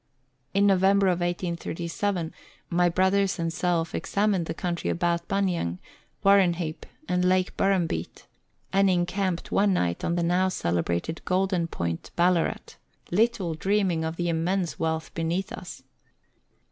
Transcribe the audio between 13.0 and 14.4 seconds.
little dreaming of the